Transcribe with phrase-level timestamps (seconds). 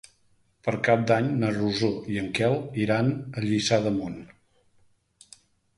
[0.67, 2.57] Per Cap d'Any na Rosó i en Quel
[2.87, 4.21] iran a Lliçà d'Amunt.